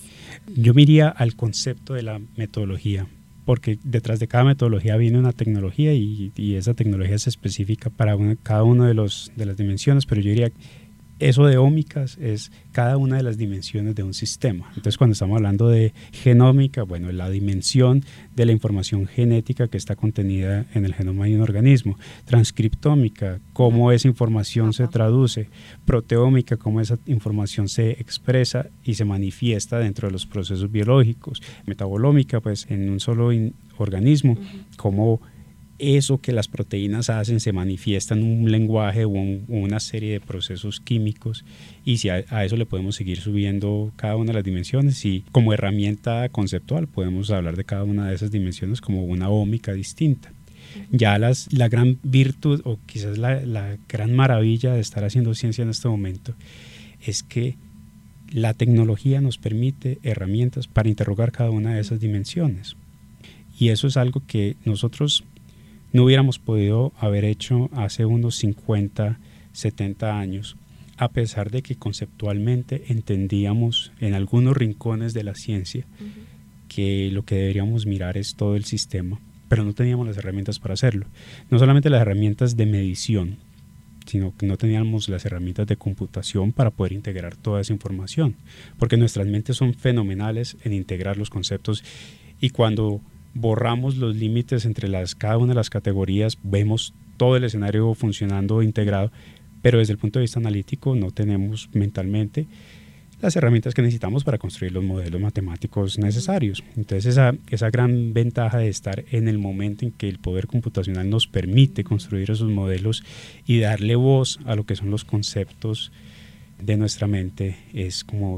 Yo 0.57 0.73
miraría 0.73 1.11
al 1.11 1.37
concepto 1.37 1.93
de 1.93 2.05
la 2.05 2.23
metodología 2.37 3.07
porque 3.45 3.79
detrás 3.85 4.19
de 4.19 4.27
cada 4.27 4.45
metodología 4.45 4.97
viene 4.97 5.19
una 5.19 5.33
tecnología 5.33 5.93
y, 5.93 6.33
esa 6.57 6.73
tecnología 6.73 7.17
es 7.17 7.27
específica 7.27 7.91
para 7.91 8.17
cada 8.43 8.63
una 8.63 8.89
de, 8.89 8.95
los, 8.95 9.31
de 9.37 9.45
las 9.45 9.59
dimensiones, 9.59 10.07
pero 10.07 10.23
yo 10.23 10.31
diría 10.31 10.51
eso 11.19 11.47
de 11.47 11.57
ómicas 11.57 12.19
es 12.19 12.53
cada 12.73 12.99
una 12.99 13.17
de 13.17 13.23
las 13.23 13.39
dimensiones 13.39 13.95
de 13.95 14.03
un 14.03 14.13
sistema. 14.13 14.67
Entonces, 14.71 14.99
cuando 14.99 15.13
estamos 15.13 15.37
hablando 15.37 15.69
de 15.69 15.95
genómica, 16.13 16.83
bueno, 16.83 17.11
la 17.11 17.31
dimensión 17.31 18.05
de 18.35 18.45
la 18.45 18.53
información 18.53 19.07
genética 19.07 19.69
que 19.69 19.79
está 19.79 19.97
contenida 19.97 20.67
en 20.75 20.85
el 20.85 20.95
genoma 20.95 21.25
de 21.25 21.37
un 21.37 21.41
organismo. 21.41 21.99
Transcriptómica, 22.27 23.41
cómo 23.53 23.93
esa 23.93 24.09
información 24.09 24.75
se 24.75 24.89
traduce. 24.89 25.49
Proteómica, 25.87 26.59
cómo 26.59 26.81
esa 26.81 26.99
información 27.07 27.69
se 27.69 27.93
expresa 27.93 28.67
y 28.85 28.95
se 28.95 29.05
manifiesta 29.05 29.79
dentro 29.79 30.09
de 30.09 30.13
los 30.13 30.27
procesos 30.27 30.71
biológicos. 30.71 31.43
Metabolómica, 31.65 32.41
pues 32.41 32.67
en 32.69 32.91
un 32.91 33.01
solo 33.01 33.31
organismo, 33.79 34.37
cómo 34.77 35.21
eso 35.79 36.21
que 36.21 36.33
las 36.33 36.49
proteínas 36.49 37.11
hacen 37.11 37.41
se 37.41 37.53
manifiesta 37.53 38.15
en 38.15 38.23
un 38.23 38.51
lenguaje 38.51 39.05
o, 39.05 39.11
una 39.11 39.81
serie 39.81 40.13
de 40.13 40.21
procesos 40.21 40.81
químicos 40.81 41.45
y 41.85 41.99
si 41.99 42.09
a, 42.09 42.21
eso 42.45 42.57
le 42.57 42.67
podemos 42.67 42.97
seguir 42.97 43.21
subiendo 43.21 43.93
cada 43.97 44.17
una 44.17 44.29
de 44.29 44.35
las 44.35 44.45
dimensiones 44.45 45.05
y 45.05 45.25
como 45.33 45.53
herramienta 45.53 46.29
conceptual 46.31 46.89
podemos 46.89 47.31
hablar 47.31 47.57
de 47.57 47.65
cada 47.65 47.85
una 47.85 48.09
de 48.09 48.15
esas 48.15 48.31
dimensiones 48.31 48.81
como 48.81 49.05
una 49.05 49.29
ómica 49.29 49.73
distinta. 49.73 50.33
Ya 50.91 51.19
las, 51.19 51.53
la 51.53 51.69
gran 51.69 51.99
virtud 52.03 52.61
o 52.65 52.79
quizás 52.87 53.19
la, 53.19 53.41
la 53.41 53.79
gran 53.89 54.15
maravilla 54.15 54.75
de 54.75 54.81
estar 54.81 55.05
haciendo 55.05 55.35
ciencia 55.35 55.63
en 55.63 55.71
este 55.71 55.89
momento 55.89 56.35
es 57.05 57.23
que 57.23 57.57
la 58.33 58.55
tecnología 58.55 59.21
nos 59.21 59.39
permite 59.39 59.99
herramientas 60.03 60.67
para 60.67 60.89
interrogar 60.89 61.33
cada 61.33 61.51
una 61.51 61.75
de 61.75 61.81
esas 61.81 62.01
dimensiones. 62.01 62.77
Y 63.59 63.69
eso 63.69 63.87
es 63.87 63.97
algo 63.97 64.23
que 64.27 64.57
nosotros 64.65 65.25
no 65.97 66.05
hubiéramos 66.05 66.39
podido 66.39 66.93
haber 66.99 67.25
hecho 67.25 67.71
hace 67.73 68.05
unos 68.05 68.37
50, 68.37 69.19
70 69.53 70.19
años, 70.19 70.59
a 70.99 71.09
pesar 71.09 71.51
de 71.51 71.63
que 71.63 71.77
conceptualmente 71.77 72.85
entendíamos 72.89 73.93
en 73.99 74.13
algunos 74.13 74.55
rincones 74.55 75.15
de 75.15 75.25
la 75.25 75.35
ciencia 75.35 75.87
que 76.69 77.09
lo 77.11 77.25
que 77.25 77.37
deberíamos 77.37 77.87
mirar 77.87 78.19
es 78.19 78.35
todo 78.35 78.57
el 78.57 78.67
sistema, 78.67 79.19
pero 79.49 79.65
no 79.65 79.73
teníamos 79.73 80.07
las 80.07 80.19
herramientas 80.19 80.59
para 80.59 80.75
hacerlo. 80.75 81.07
No 81.49 81.59
solamente 81.59 81.89
las 81.89 82.03
herramientas 82.03 82.59
de 82.59 82.67
medición, 82.67 83.39
sino 84.05 84.37
que 84.37 84.45
no 84.45 84.59
teníamos 84.59 85.09
las 85.09 85.25
herramientas 85.25 85.67
de 85.67 85.79
computación 85.79 86.53
para 86.53 86.73
poder 86.73 86.93
integrar 86.93 87.37
toda 87.37 87.63
esa 87.63 87.73
información, 87.73 88.37
porque 88.79 88.99
nuestras 88.99 89.27
mentes 89.27 89.57
son 89.57 89.73
fenomenales 89.73 90.59
en 90.63 90.75
integrar 90.75 91.17
los 91.17 91.31
conceptos 91.31 91.83
y 92.39 92.51
cuando 92.51 93.01
borramos 93.37 93.97
los 93.97 94.17
límites 94.17 94.65
entre 94.65 94.89
las, 94.89 95.15
cada 95.15 95.39
una 95.39 95.49
de 95.49 95.57
las 95.57 95.71
categorías, 95.71 96.39
vemos 96.43 96.95
todo 97.17 97.37
el 97.37 97.45
escenario 97.45 97.95
funcionando 97.95 98.63
integrado, 98.63 99.11
pero 99.63 99.79
desde 99.79 99.93
el 99.93 99.99
punto 99.99 100.19
de 100.19 100.25
vista 100.25 100.41
analítico 100.41 100.95
no 100.95 101.11
tenemos 101.11 101.69
mentalmente 101.73 102.47
las 103.21 103.35
herramientas 103.35 103.73
que 103.73 103.81
necesitamos 103.81 104.25
para 104.25 104.39
construir 104.39 104.73
los 104.73 104.85
modelos 104.85 105.21
matemáticos 105.21 105.99
necesarios. 105.99 106.63
Entonces 106.77 107.07
esa, 107.07 107.35
esa 107.51 107.71
gran 107.71 108.13
ventaja 108.13 108.59
de 108.59 108.69
estar 108.69 109.05
en 109.11 109.29
el 109.29 109.39
momento 109.39 109.87
en 109.87 109.93
que 109.93 110.09
el 110.09 110.19
poder 110.19 110.47
computacional 110.47 111.09
nos 111.09 111.27
permite 111.27 111.83
construir 111.83 112.31
esos 112.31 112.51
modelos 112.51 113.05
y 113.47 113.61
darle 113.61 113.97
voz 113.97 114.39
a 114.45 114.55
lo 114.55 114.65
que 114.65 114.77
son 114.77 114.91
los 114.91 115.05
conceptos 115.05 115.93
de 116.61 116.77
nuestra 116.77 117.07
mente 117.07 117.57
es 117.73 118.03
como 118.05 118.37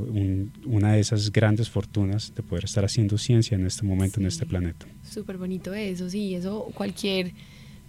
una 0.67 0.93
de 0.93 1.01
esas 1.01 1.31
grandes 1.31 1.71
fortunas 1.71 2.35
de 2.35 2.43
poder 2.43 2.65
estar 2.65 2.85
haciendo 2.85 3.17
ciencia 3.19 3.55
en 3.55 3.67
este 3.67 3.85
momento 3.85 4.21
en 4.21 4.27
este 4.27 4.47
planeta. 4.47 4.87
Súper 5.09 5.39
bonito 5.39 5.73
eso, 5.75 6.11
sí, 6.11 6.35
eso 6.35 6.69
cualquier 6.75 7.33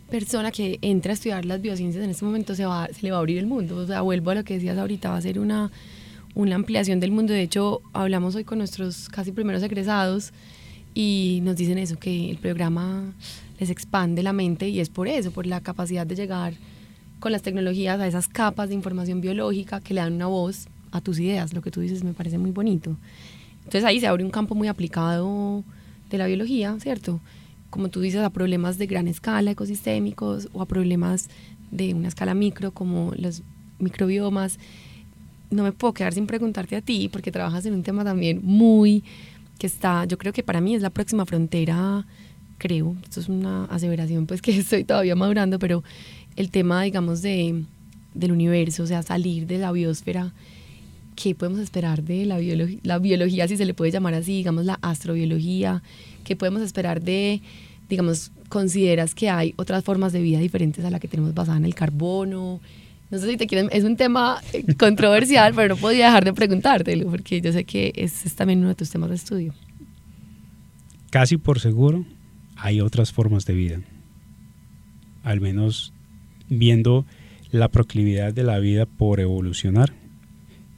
persona 0.10 0.52
que 0.52 0.80
entra 0.82 1.12
a 1.12 1.14
estudiar 1.14 1.46
las 1.46 1.62
biociencias 1.62 2.04
en 2.04 2.10
este 2.10 2.26
momento 2.26 2.56
se, 2.56 2.66
va, 2.66 2.88
se 2.88 3.02
le 3.04 3.12
va 3.12 3.18
a 3.18 3.20
abrir 3.20 3.38
el 3.38 3.48
mundo. 3.48 3.78
O 3.78 3.86
sea, 3.86 4.02
vuelvo 4.02 4.32
a 4.32 4.36
lo 4.36 4.44
que 4.44 4.56
decías 4.56 4.78
ahorita, 4.78 5.10
va 5.10 5.18
a 5.18 5.22
ser 5.22 5.40
una 5.40 5.72
una 6.36 6.56
ampliación 6.56 7.00
del 7.00 7.12
mundo. 7.12 7.34
De 7.34 7.42
hecho, 7.42 7.82
hablamos 7.94 8.36
hoy 8.36 8.44
con 8.44 8.58
nuestros 8.58 9.10
casi 9.10 9.32
primeros 9.32 9.64
egresados 9.64 10.32
y 10.94 11.40
nos 11.44 11.56
dicen 11.56 11.78
eso, 11.78 11.98
que 11.98 12.32
el 12.32 12.38
programa 12.38 13.14
les 13.60 13.70
expande 13.70 14.24
la 14.24 14.34
mente 14.34 14.70
y 14.70 14.80
es 14.80 14.90
por 14.90 15.08
eso, 15.08 15.32
por 15.32 15.46
la 15.46 15.62
capacidad 15.62 16.06
de 16.08 16.16
llegar 16.16 16.54
con 17.20 17.32
las 17.32 17.42
tecnologías 17.42 18.00
a 18.00 18.08
esas 18.08 18.28
capas 18.28 18.70
de 18.70 18.76
información 18.76 19.22
biológica 19.22 19.82
que 19.82 19.94
le 19.94 20.02
dan 20.02 20.14
una 20.14 20.28
voz 20.28 20.68
a 20.92 21.02
tus 21.02 21.20
ideas. 21.20 21.54
Lo 21.54 21.62
que 21.62 21.72
tú 21.72 21.82
dices 21.82 22.04
me 22.04 22.14
parece 22.14 22.38
muy 22.38 22.52
bonito. 22.52 22.98
Entonces 23.60 23.84
ahí 23.84 24.00
se 24.00 24.08
abre 24.08 24.24
un 24.24 24.32
campo 24.32 24.56
muy 24.56 24.68
aplicado 24.68 25.64
de 26.10 26.18
la 26.18 26.28
biología, 26.28 26.76
¿cierto? 26.80 27.20
Como 27.70 27.90
tú 27.90 28.02
dices, 28.02 28.22
a 28.22 28.30
problemas 28.30 28.78
de 28.78 28.88
gran 28.88 29.08
escala 29.08 29.52
ecosistémicos 29.52 30.50
o 30.54 30.62
a 30.62 30.66
problemas 30.66 31.30
de 31.70 31.94
una 31.94 32.08
escala 32.08 32.34
micro 32.34 32.72
como 32.72 33.14
los 33.16 33.44
microbiomas 33.78 34.58
no 35.52 35.64
me 35.64 35.72
puedo 35.72 35.94
quedar 35.94 36.14
sin 36.14 36.28
preguntarte 36.28 36.76
a 36.76 36.82
ti, 36.82 37.10
porque 37.10 37.32
trabajas 37.32 37.66
en 37.66 37.74
un 37.74 37.84
tema 37.84 38.04
también 38.04 38.42
muy 38.44 39.04
que 39.58 39.68
está, 39.68 40.06
yo 40.06 40.18
creo 40.18 40.32
que 40.32 40.44
para 40.44 40.62
mí 40.62 40.76
es 40.76 40.82
la 40.82 40.90
próxima 40.90 41.26
frontera, 41.26 42.06
creo, 42.58 42.96
esto 43.04 43.20
es 43.20 43.30
una 43.30 43.66
aseveración 43.66 44.26
pues 44.26 44.42
que 44.42 44.52
estoy 44.58 44.84
todavía 44.84 45.16
madurando, 45.16 45.60
pero 45.60 45.84
el 46.40 46.52
tema, 46.52 46.84
digamos, 46.84 47.22
de, 47.22 47.64
del 48.14 48.32
universo, 48.32 48.84
o 48.84 48.88
sea, 48.88 49.04
salir 49.04 49.46
de 49.46 49.58
la 49.58 49.74
biosfera, 49.74 50.32
¿qué 51.16 51.36
podemos 51.36 51.60
esperar 51.60 52.02
de 52.02 52.26
la, 52.26 52.40
la 52.84 52.98
biología, 52.98 53.46
si 53.46 53.58
se 53.58 53.66
le 53.66 53.74
puede 53.74 53.92
llamar 53.92 54.14
así, 54.14 54.38
digamos, 54.38 54.64
la 54.64 54.80
astrobiología? 54.82 55.84
¿Qué 56.24 56.38
podemos 56.38 56.62
esperar 56.62 57.02
de, 57.02 57.42
digamos, 57.90 58.32
consideras 58.48 59.14
que 59.14 59.30
hay 59.30 59.54
otras 59.58 59.84
formas 59.84 60.14
de 60.14 60.22
vida 60.22 60.40
diferentes 60.40 60.86
a 60.86 60.90
la 60.90 61.02
que 61.02 61.10
tenemos 61.10 61.34
basada 61.34 61.58
en 61.58 61.66
el 61.66 61.76
carbono? 61.76 62.62
No 63.12 63.18
sé 63.18 63.30
si 63.30 63.36
te 63.36 63.46
quieren, 63.46 63.68
es 63.74 63.84
un 63.84 63.98
tema 63.98 64.42
controversial, 64.80 65.54
pero 65.54 65.76
no 65.76 65.82
podía 65.82 66.06
dejar 66.06 66.24
de 66.24 66.34
preguntártelo, 66.34 67.12
porque 67.12 67.42
yo 67.42 67.52
sé 67.52 67.66
que 67.66 67.92
ese 67.98 68.30
es 68.30 68.36
también 68.36 68.60
uno 68.60 68.70
de 68.70 68.76
tus 68.76 68.90
temas 68.90 69.10
de 69.10 69.18
estudio. 69.18 69.54
Casi 71.10 71.36
por 71.36 71.60
seguro 71.60 72.06
hay 72.56 72.80
otras 72.80 73.12
formas 73.12 73.46
de 73.46 73.54
vida. 73.56 73.82
Al 75.24 75.42
menos 75.42 75.92
viendo 76.50 77.06
la 77.52 77.70
proclividad 77.70 78.34
de 78.34 78.44
la 78.44 78.60
vida 78.60 78.86
por 78.86 79.20
evolucionar, 79.20 79.94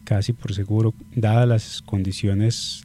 casi 0.04 0.34
por 0.34 0.54
seguro, 0.54 0.94
dadas 1.16 1.48
las 1.48 1.82
condiciones 1.82 2.84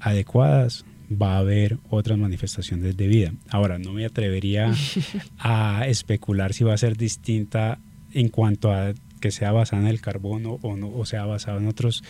adecuadas, 0.00 0.84
va 1.10 1.34
a 1.34 1.38
haber 1.38 1.78
otras 1.90 2.18
manifestaciones 2.18 2.96
de 2.96 3.06
vida. 3.06 3.32
Ahora, 3.50 3.78
no 3.78 3.92
me 3.92 4.04
atrevería 4.04 4.72
a 5.38 5.86
especular 5.86 6.52
si 6.52 6.64
va 6.64 6.74
a 6.74 6.78
ser 6.78 6.96
distinta 6.96 7.78
en 8.12 8.28
cuanto 8.28 8.72
a 8.72 8.94
que 9.20 9.30
sea 9.30 9.52
basada 9.52 9.82
en 9.82 9.88
el 9.88 10.00
carbono 10.00 10.58
o, 10.60 10.76
no, 10.76 10.90
o 10.90 11.06
sea 11.06 11.24
basado 11.24 11.58
en 11.58 11.66
otros 11.66 12.04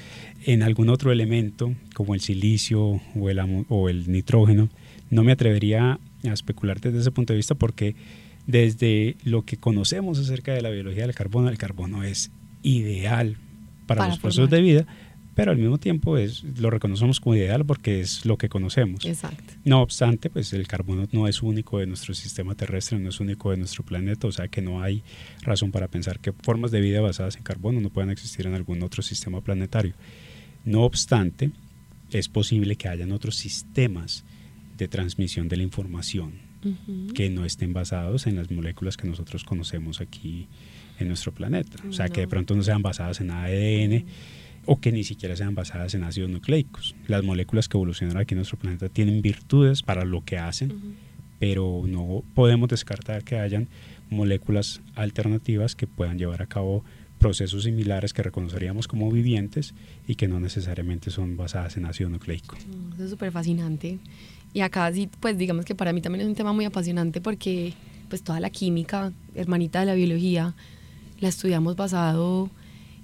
en 0.46 0.64
algún 0.64 0.88
otro 0.88 1.12
elemento 1.12 1.72
como 1.94 2.14
el 2.14 2.20
silicio 2.20 3.00
o 3.14 3.30
el, 3.30 3.38
o 3.68 3.88
el 3.88 4.10
nitrógeno 4.10 4.68
no 5.10 5.22
me 5.22 5.30
atrevería 5.30 6.00
a 6.24 6.32
especular 6.32 6.80
desde 6.80 6.98
ese 6.98 7.12
punto 7.12 7.32
de 7.32 7.36
vista 7.36 7.54
porque 7.54 7.94
desde 8.46 9.16
lo 9.24 9.42
que 9.42 9.56
conocemos 9.56 10.18
acerca 10.18 10.52
de 10.52 10.62
la 10.62 10.70
biología 10.70 11.06
del 11.06 11.14
carbono 11.14 11.48
el 11.48 11.58
carbono 11.58 12.02
es 12.02 12.30
ideal 12.62 13.36
para, 13.86 14.08
los 14.08 14.18
procesos 14.18 14.50
de 14.50 14.60
vida 14.60 14.86
pero 15.34 15.50
al 15.50 15.58
mismo 15.58 15.78
tiempo 15.78 16.16
es, 16.16 16.44
lo 16.58 16.70
reconocemos 16.70 17.20
como 17.20 17.34
ideal 17.34 17.64
porque 17.64 18.00
es 18.00 18.24
lo 18.24 18.38
que 18.38 18.48
conocemos. 18.48 19.04
Exacto. 19.04 19.54
No 19.64 19.82
obstante, 19.82 20.30
pues 20.30 20.52
el 20.52 20.66
carbono 20.68 21.08
no 21.10 21.26
es 21.26 21.42
único 21.42 21.78
de 21.78 21.86
nuestro 21.86 22.14
sistema 22.14 22.54
terrestre, 22.54 22.98
no 22.98 23.08
es 23.08 23.18
único 23.20 23.50
de 23.50 23.56
nuestro 23.56 23.84
planeta, 23.84 24.28
o 24.28 24.32
sea 24.32 24.48
que 24.48 24.62
no 24.62 24.80
hay 24.80 25.02
razón 25.42 25.72
para 25.72 25.88
pensar 25.88 26.20
que 26.20 26.32
formas 26.32 26.70
de 26.70 26.80
vida 26.80 27.00
basadas 27.00 27.36
en 27.36 27.42
carbono 27.42 27.80
no 27.80 27.90
puedan 27.90 28.10
existir 28.10 28.46
en 28.46 28.54
algún 28.54 28.82
otro 28.82 29.02
sistema 29.02 29.40
planetario. 29.40 29.94
No 30.64 30.82
obstante, 30.82 31.50
es 32.10 32.28
posible 32.28 32.76
que 32.76 32.88
hayan 32.88 33.10
otros 33.10 33.36
sistemas 33.36 34.24
de 34.78 34.88
transmisión 34.88 35.48
de 35.48 35.56
la 35.56 35.62
información 35.64 36.32
que 37.14 37.30
no 37.30 37.44
estén 37.44 37.72
basados 37.72 38.26
en 38.26 38.36
las 38.36 38.50
moléculas 38.50 38.96
que 38.96 39.06
nosotros 39.06 39.44
conocemos 39.44 40.00
aquí 40.00 40.48
en 40.98 41.08
nuestro 41.08 41.32
planeta. 41.32 41.76
O 41.88 41.92
sea, 41.92 42.08
que 42.08 42.22
de 42.22 42.28
pronto 42.28 42.54
no 42.54 42.62
sean 42.62 42.82
basadas 42.82 43.20
en 43.20 43.30
ADN 43.30 44.04
o 44.66 44.80
que 44.80 44.92
ni 44.92 45.04
siquiera 45.04 45.36
sean 45.36 45.54
basadas 45.54 45.94
en 45.94 46.04
ácidos 46.04 46.30
nucleicos. 46.30 46.94
Las 47.06 47.22
moléculas 47.22 47.68
que 47.68 47.76
evolucionan 47.76 48.16
aquí 48.16 48.34
en 48.34 48.38
nuestro 48.38 48.58
planeta 48.58 48.88
tienen 48.88 49.22
virtudes 49.22 49.82
para 49.82 50.04
lo 50.04 50.24
que 50.24 50.38
hacen, 50.38 50.96
pero 51.38 51.82
no 51.86 52.22
podemos 52.34 52.68
descartar 52.68 53.24
que 53.24 53.38
hayan 53.38 53.68
moléculas 54.10 54.80
alternativas 54.94 55.74
que 55.74 55.86
puedan 55.86 56.18
llevar 56.18 56.42
a 56.42 56.46
cabo 56.46 56.84
procesos 57.18 57.64
similares 57.64 58.12
que 58.12 58.22
reconoceríamos 58.22 58.86
como 58.86 59.10
vivientes 59.10 59.74
y 60.06 60.16
que 60.16 60.28
no 60.28 60.40
necesariamente 60.40 61.10
son 61.10 61.36
basadas 61.36 61.76
en 61.76 61.86
ácido 61.86 62.10
nucleico. 62.10 62.56
Mm, 62.56 62.92
eso 62.94 63.04
es 63.04 63.10
súper 63.10 63.32
fascinante. 63.32 63.98
Y 64.54 64.60
acá 64.60 64.90
sí, 64.92 65.10
pues 65.20 65.36
digamos 65.36 65.64
que 65.64 65.74
para 65.74 65.92
mí 65.92 66.00
también 66.00 66.22
es 66.22 66.28
un 66.28 66.34
tema 66.34 66.52
muy 66.52 66.64
apasionante 66.64 67.20
porque 67.20 67.74
pues 68.08 68.22
toda 68.22 68.40
la 68.40 68.50
química, 68.50 69.12
hermanita 69.34 69.80
de 69.80 69.86
la 69.86 69.94
biología, 69.94 70.54
la 71.20 71.28
estudiamos 71.28 71.76
basado 71.76 72.48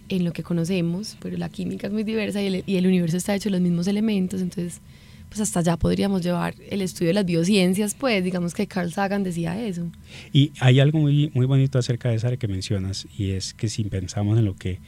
en 0.08 0.24
lo 0.24 0.32
que 0.32 0.42
conocemos, 0.42 1.16
pero 1.20 1.36
la 1.36 1.48
química 1.48 1.88
es 1.88 1.92
muy 1.92 2.04
diversa 2.04 2.40
y 2.40 2.46
el, 2.46 2.64
y 2.66 2.76
el, 2.76 2.86
universo 2.86 3.16
está 3.16 3.34
hecho 3.34 3.48
de 3.48 3.52
los 3.52 3.60
mismos 3.60 3.88
elementos, 3.88 4.40
entonces 4.40 4.80
pues 5.28 5.40
hasta 5.40 5.60
allá 5.60 5.76
podríamos 5.76 6.22
llevar 6.22 6.54
el 6.70 6.82
estudio 6.82 7.08
de 7.08 7.14
las 7.14 7.24
biociencias, 7.24 7.94
pues 7.94 8.22
digamos 8.24 8.52
que 8.52 8.66
Carl 8.66 8.92
Sagan 8.92 9.22
decía 9.22 9.64
eso. 9.64 9.88
Y 10.32 10.50
hay 10.58 10.80
algo 10.80 10.98
muy, 10.98 11.30
muy 11.34 11.46
bonito 11.46 11.78
acerca 11.78 12.10
de 12.10 12.16
esa 12.16 12.36
que 12.36 12.48
mencionas 12.48 13.06
y 13.16 13.30
es 13.30 13.54
que 13.54 13.68
si 13.68 13.84
pensamos 13.84 14.38
en 14.38 14.44
lo 14.44 14.56
que 14.56 14.80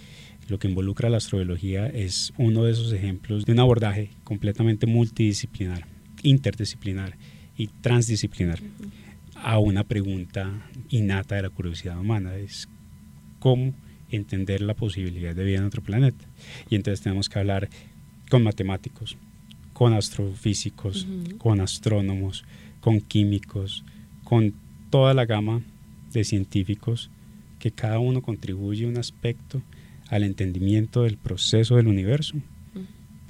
lo 0.49 0.59
que 0.59 0.69
involucra 0.69 1.09
la 1.09 1.19
astrobiología 1.19 1.87
es 1.87 2.33
uno 2.37 2.65
de 2.65 2.73
esos 2.73 2.93
ejemplos 2.93 3.47
de 3.47 3.53
un 3.53 3.61
abordaje 3.61 4.11
completamente 4.25 4.87
multidisciplinar, 4.87 5.87
interdisciplinar 6.23 7.17
y 7.57 7.69
transdisciplinar 7.69 8.61
a 9.37 9.59
una 9.59 9.85
pregunta 9.85 10.51
innata 10.89 11.37
de 11.37 11.43
la 11.43 11.51
curiosidad 11.51 11.99
humana, 11.99 12.37
es 12.37 12.69
cómo 13.39 13.75
entender 14.11 14.61
la 14.61 14.75
posibilidad 14.75 15.35
de 15.35 15.45
vida 15.45 15.59
en 15.59 15.65
otro 15.65 15.83
planeta. 15.83 16.25
Y 16.71 16.77
entonces 16.77 17.03
tenemos 17.03 17.29
que 17.29 17.39
hablar 17.39 17.69
con 18.31 18.43
matemáticos, 18.43 19.17
con 19.73 19.95
astrofísicos, 19.95 21.07
con 21.39 21.61
astrónomos, 21.61 22.45
con 22.81 23.01
químicos, 23.01 23.85
con 24.25 24.55
toda 24.91 25.15
la 25.15 25.25
gama 25.25 25.63
de 26.13 26.25
científicos 26.25 27.11
que 27.59 27.71
cada 27.71 27.99
uno 27.99 28.23
contribuye 28.23 28.87
un 28.87 28.99
aspecto 28.99 29.63
al 30.09 30.25
entendimiento 30.25 31.03
del 31.03 31.17
proceso 31.17 31.77
del 31.77 31.87
universo. 31.87 32.37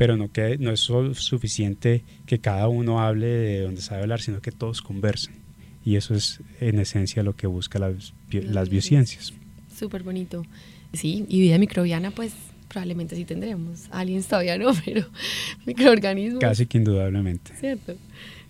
Pero 0.02 0.16
no, 0.16 0.32
que, 0.32 0.58
no 0.58 0.72
es 0.72 0.80
suficiente 0.80 2.02
que 2.26 2.40
cada 2.40 2.66
uno 2.66 2.98
hable 2.98 3.28
de 3.28 3.60
donde 3.60 3.82
sabe 3.82 4.02
hablar, 4.02 4.20
sino 4.20 4.40
que 4.40 4.50
todos 4.50 4.82
conversen 4.82 5.32
Y 5.84 5.94
eso 5.94 6.16
es 6.16 6.40
en 6.58 6.80
esencia 6.80 7.22
lo 7.22 7.36
que 7.36 7.46
busca 7.46 7.78
las, 7.78 8.12
las 8.32 8.68
biociencias. 8.68 9.32
Súper 9.72 10.02
bonito. 10.02 10.44
Sí, 10.92 11.24
y 11.28 11.40
vida 11.40 11.56
microbiana 11.56 12.10
pues 12.10 12.32
probablemente 12.66 13.14
sí 13.14 13.24
tendremos. 13.24 13.86
Aliens 13.92 14.26
todavía 14.26 14.58
no, 14.58 14.72
pero 14.84 15.06
microorganismos. 15.66 16.40
Casi 16.40 16.66
que 16.66 16.78
indudablemente. 16.78 17.54
Cierto. 17.60 17.94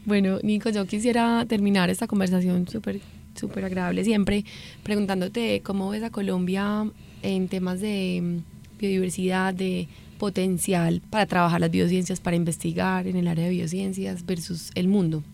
Bueno, 0.06 0.38
Nico, 0.42 0.71
yo 0.71 0.87
quisiera 0.87 1.44
terminar 1.47 1.90
esta 1.90 2.06
conversación 2.06 2.66
súper 2.66 3.00
súper 3.35 3.66
agradable 3.66 4.04
siempre 4.04 4.47
preguntándote 4.82 5.61
cómo 5.62 5.90
ves 5.90 6.02
a 6.02 6.09
Colombia 6.09 6.90
en 7.23 7.49
temas 7.49 7.80
de 7.82 8.21
mm, 8.23 8.78
biodiversidad, 8.78 9.52
de 9.52 9.88
potencial 10.23 11.02
para 11.11 11.26
trabajar 11.26 11.61
las 11.61 11.73
biociencias, 11.73 12.21
para 12.21 12.37
investigar 12.37 13.09
en 13.09 13.17
el 13.17 13.26
área 13.26 13.47
de 13.47 13.50
biociencias 13.50 14.25
versus 14.25 14.71
el 14.76 14.87
mundo. 14.87 15.25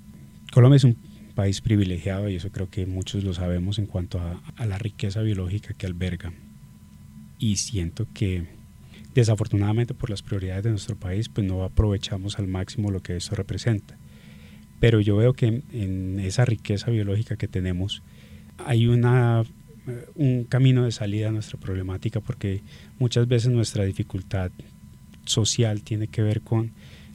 Colombia 0.50 0.78
es 0.78 0.85
un 0.85 0.97
país 1.35 1.61
privilegiado 1.61 2.30
y 2.30 2.37
eso 2.37 2.49
creo 2.49 2.71
que 2.71 2.87
muchos 2.87 3.23
lo 3.23 3.35
sabemos 3.35 3.78
en 3.78 3.85
cuanto 3.85 4.18
a, 4.18 4.40
a 4.57 4.64
la 4.64 4.78
riqueza 4.78 5.21
biológica 5.21 5.75
que 5.75 5.85
alberga. 5.85 6.33
Y 7.38 7.57
siento 7.57 8.07
que 8.14 8.47
desafortunadamente 9.14 9.92
por 9.92 10.09
las 10.09 10.23
prioridades 10.23 10.64
de 10.64 10.71
nuestro 10.71 10.97
país 10.97 11.28
pues 11.28 11.47
no 11.47 11.64
aprovechamos 11.64 12.38
al 12.38 12.47
máximo 12.47 12.90
lo 12.90 13.02
que 13.02 13.14
eso 13.18 13.35
representa. 13.35 13.95
Pero 14.80 15.00
yo 15.00 15.18
veo 15.18 15.35
que 15.35 15.64
en 15.71 16.18
esa 16.18 16.47
riqueza 16.47 16.90
biológica 16.90 17.37
que 17.37 17.47
tenemos 17.47 18.02
hay 18.57 18.87
una, 18.87 19.45
eh, 19.87 20.07
un 20.14 20.45
camino 20.45 20.87
de 20.87 20.92
salida 20.92 21.28
a 21.28 21.33
nuestra 21.33 21.61
problemática 21.61 22.21
porque 22.21 22.62
muchas 22.99 23.28
veces 23.28 23.52
nuestra 23.52 23.85
dificultad 23.85 24.50
social 25.28 25.82
tiene 25.82 26.08
que 26.08 26.23
ver 26.23 26.40
con 26.40 26.73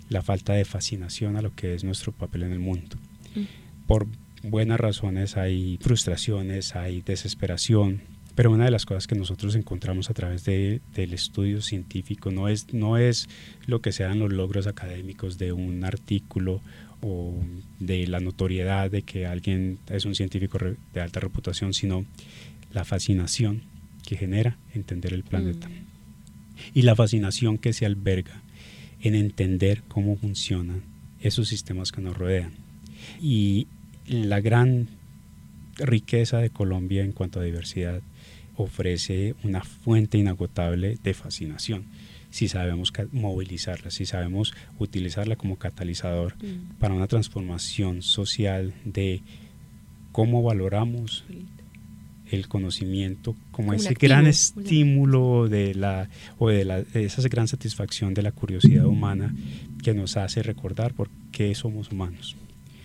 la 0.10 0.22
falta 0.22 0.54
de 0.54 0.66
fascinación 0.66 1.36
a 1.38 1.42
lo 1.42 1.54
que 1.54 1.74
es 1.74 1.84
nuestro 1.84 2.12
papel 2.12 2.44
en 2.44 2.52
el 2.52 2.60
mundo. 2.60 2.98
Mm. 3.36 3.88
Por 3.88 4.08
buenas 4.44 4.80
razones 4.80 5.38
hay 5.38 5.78
frustraciones, 5.82 6.76
hay 6.76 7.02
desesperación, 7.02 8.02
pero 8.36 8.52
una 8.52 8.66
de 8.66 8.72
las 8.72 8.86
cosas 8.86 9.08
que 9.08 9.16
nosotros 9.16 9.56
encontramos 9.56 10.10
a 10.10 10.14
través 10.14 10.44
de, 10.44 10.82
del 10.96 11.14
estudio 11.14 11.62
científico 11.62 12.32
no 12.32 12.48
es, 12.48 12.74
no 12.74 12.98
es 12.98 13.30
lo 13.68 13.82
que 13.82 13.92
sean 13.92 14.20
los 14.20 14.32
logros 14.32 14.68
académicos 14.68 15.38
de 15.38 15.54
un 15.54 15.84
artículo 15.84 16.62
o 17.02 17.36
de 17.80 18.08
la 18.08 18.20
notoriedad 18.20 18.90
de 18.90 19.02
que 19.02 19.26
alguien 19.26 19.78
es 19.90 20.06
un 20.06 20.16
científico 20.16 20.58
de 20.94 21.02
alta 21.02 21.20
reputación, 21.20 21.74
sino 21.74 22.06
la 22.72 22.86
fascinación 22.86 23.64
que 24.06 24.18
genera 24.18 24.58
entender 24.74 25.14
el 25.14 25.24
planeta. 25.24 25.70
Mm. 25.70 25.93
Y 26.74 26.84
la 26.84 26.96
fascinación 26.96 27.58
que 27.58 27.74
se 27.74 27.86
alberga 27.86 28.42
en 29.02 29.16
entender 29.16 29.84
cómo 29.88 30.16
funcionan 30.16 30.84
esos 31.22 31.48
sistemas 31.48 31.92
que 31.92 32.02
nos 32.02 32.18
rodean. 32.18 32.52
Y 33.22 33.68
la 34.08 34.42
gran 34.42 34.88
riqueza 35.78 36.38
de 36.38 36.50
Colombia 36.50 37.04
en 37.04 37.12
cuanto 37.12 37.40
a 37.40 37.44
diversidad 37.44 38.02
ofrece 38.56 39.36
una 39.44 39.64
fuente 39.64 40.18
inagotable 40.18 40.98
de 41.04 41.14
fascinación 41.14 41.86
si 42.34 42.48
sabemos 42.48 42.92
movilizarla, 43.12 43.92
si 43.92 44.08
sabemos 44.08 44.56
utilizarla 44.80 45.36
como 45.36 45.60
catalizador 45.60 46.36
mm. 46.38 46.80
para 46.80 46.96
una 46.96 47.06
transformación 47.06 48.02
social 48.02 48.74
de 48.86 49.22
cómo 50.12 50.42
valoramos 50.42 51.26
el 52.32 52.48
conocimiento 52.48 53.36
como, 53.52 53.74
ese 53.74 53.94
gran 53.94 54.28
estímulo 54.28 55.48
de 55.48 55.76
la 55.76 56.10
o 56.38 56.50
de, 56.50 56.66
la, 56.66 56.80
esa 56.94 57.22
gran 57.28 57.48
satisfacción 57.48 58.14
de 58.14 58.22
la 58.22 58.32
curiosidad 58.32 58.86
humana 58.86 59.36
que 59.84 59.94
nos 59.94 60.18
hace 60.18 60.44
recordar 60.44 60.94
por 60.94 61.10
qué 61.32 61.54
somos 61.56 61.92
humanos. 61.92 62.36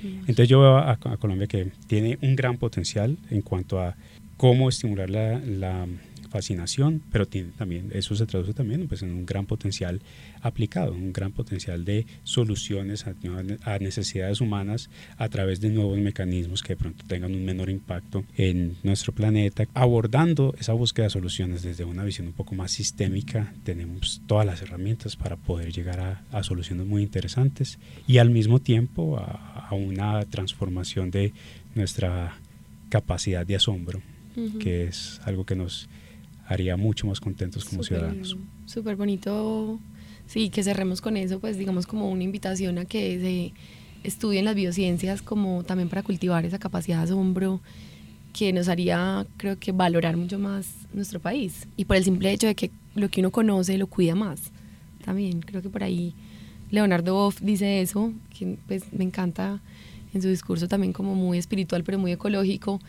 Entonces 0.02 0.48
yo 0.48 0.60
veo 0.60 0.78
a, 0.78 0.96
Colombia 0.96 1.46
que 1.46 1.72
tiene 1.86 2.18
un 2.22 2.36
gran 2.36 2.56
potencial 2.56 3.18
en 3.30 3.42
cuanto 3.42 3.80
a 3.80 3.96
cómo 4.36 4.68
estimular 4.68 5.10
la 5.10 5.86
fascinación, 6.28 7.02
pero 7.10 7.26
tiene 7.26 7.50
también, 7.56 7.90
eso 7.92 8.14
se 8.14 8.26
traduce 8.26 8.54
también 8.54 8.86
pues, 8.88 9.02
en 9.02 9.12
un 9.12 9.26
gran 9.26 9.46
potencial 9.46 10.00
aplicado, 10.42 10.92
un 10.92 11.12
gran 11.12 11.32
potencial 11.32 11.84
de 11.84 12.06
soluciones 12.24 13.06
a, 13.06 13.78
necesidades 13.78 14.40
humanas 14.40 14.90
a 15.16 15.28
través 15.28 15.60
de 15.60 15.70
nuevos 15.70 15.98
mecanismos 15.98 16.62
que 16.62 16.74
de 16.74 16.76
pronto 16.76 17.04
tengan 17.06 17.34
un 17.34 17.44
menor 17.44 17.70
impacto 17.70 18.24
en 18.36 18.76
nuestro 18.82 19.12
planeta. 19.12 19.64
Abordando 19.74 20.54
esa 20.58 20.72
búsqueda 20.72 21.06
de 21.06 21.10
soluciones 21.10 21.62
desde 21.62 21.84
una 21.84 22.04
visión 22.04 22.26
un 22.26 22.32
poco 22.32 22.54
más 22.54 22.72
sistémica, 22.72 23.52
tenemos 23.64 24.22
todas 24.26 24.46
las 24.46 24.62
herramientas 24.62 25.16
para 25.16 25.36
poder 25.36 25.72
llegar 25.72 26.00
a, 26.00 26.24
a 26.32 26.42
soluciones 26.42 26.86
muy 26.86 27.02
interesantes 27.02 27.78
y 28.06 28.18
al 28.18 28.30
mismo 28.30 28.60
tiempo 28.60 29.18
a, 29.18 29.66
a 29.68 29.74
una 29.74 30.24
transformación 30.24 31.10
de 31.10 31.32
nuestra 31.74 32.38
capacidad 32.88 33.46
de 33.46 33.56
asombro, 33.56 34.00
que 34.60 34.84
es 34.84 35.20
algo 35.24 35.44
que 35.44 35.56
nos 35.56 35.88
haría 36.48 36.76
mucho 36.76 37.06
más 37.06 37.20
contentos 37.20 37.64
como 37.64 37.82
ciudadanos. 37.82 38.36
Súper 38.64 38.96
bonito, 38.96 39.78
sí, 40.26 40.48
que 40.48 40.62
cerremos 40.62 41.00
con 41.00 41.16
eso, 41.16 41.38
pues 41.40 41.58
digamos 41.58 41.86
como 41.86 42.10
una 42.10 42.24
invitación 42.24 42.78
a 42.78 42.86
que 42.86 43.20
se 43.20 44.08
estudien 44.08 44.44
las 44.44 44.54
biociencias 44.54 45.22
como 45.22 45.62
también 45.64 45.88
para 45.88 46.02
cultivar 46.02 46.44
esa 46.46 46.58
capacidad 46.58 46.98
de 46.98 47.04
asombro 47.04 47.60
que 48.32 48.52
nos 48.52 48.68
haría, 48.68 49.26
creo 49.36 49.58
que, 49.58 49.72
valorar 49.72 50.16
mucho 50.16 50.38
más 50.38 50.68
nuestro 50.92 51.20
país. 51.20 51.66
Y 51.76 51.84
por 51.84 51.96
el 51.96 52.04
simple 52.04 52.32
hecho 52.32 52.46
de 52.46 52.54
que 52.54 52.70
lo 52.94 53.08
que 53.08 53.20
uno 53.20 53.30
conoce 53.30 53.76
lo 53.78 53.86
cuida 53.86 54.14
más. 54.14 54.50
También 55.04 55.40
creo 55.40 55.62
que 55.62 55.70
por 55.70 55.82
ahí 55.82 56.14
Leonardo 56.70 57.14
Boff 57.14 57.40
dice 57.40 57.80
eso, 57.80 58.12
que 58.36 58.56
pues 58.66 58.92
me 58.92 59.04
encanta 59.04 59.60
en 60.14 60.22
su 60.22 60.28
discurso 60.28 60.68
también 60.68 60.92
como 60.92 61.14
muy 61.14 61.38
espiritual, 61.38 61.84
pero 61.84 61.98
muy 61.98 62.12
ecológico, 62.12 62.80